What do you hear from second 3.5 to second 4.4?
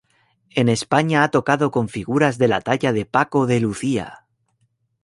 Lucía.